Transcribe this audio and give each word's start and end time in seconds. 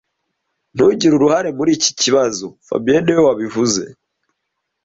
Ntugire 0.73 1.13
uruhare 1.15 1.49
muri 1.57 1.69
icyo 1.77 1.91
kibazo 2.01 2.45
fabien 2.67 3.01
niwe 3.03 3.21
wabivuze 3.27 3.83